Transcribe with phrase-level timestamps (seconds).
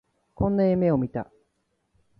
[0.33, 1.31] こんな夢を見た